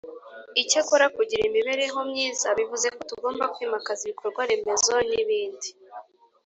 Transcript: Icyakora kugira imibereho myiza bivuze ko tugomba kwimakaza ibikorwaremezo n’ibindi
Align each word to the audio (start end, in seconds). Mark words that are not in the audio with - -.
Icyakora 0.61 1.05
kugira 1.15 1.41
imibereho 1.49 1.99
myiza 2.09 2.47
bivuze 2.57 2.85
ko 2.95 2.99
tugomba 3.09 3.43
kwimakaza 3.53 4.01
ibikorwaremezo 4.05 4.93
n’ibindi 5.09 5.69